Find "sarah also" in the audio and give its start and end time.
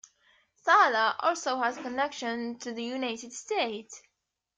0.55-1.57